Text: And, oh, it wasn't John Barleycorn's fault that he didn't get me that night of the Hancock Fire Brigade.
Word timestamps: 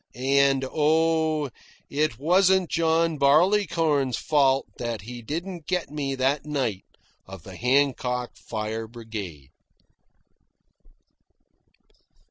And, 0.15 0.65
oh, 0.67 1.51
it 1.87 2.17
wasn't 2.17 2.71
John 2.71 3.19
Barleycorn's 3.19 4.17
fault 4.17 4.65
that 4.79 5.01
he 5.01 5.21
didn't 5.21 5.67
get 5.67 5.91
me 5.91 6.15
that 6.15 6.43
night 6.43 6.85
of 7.27 7.43
the 7.43 7.55
Hancock 7.55 8.31
Fire 8.35 8.87
Brigade. 8.87 9.51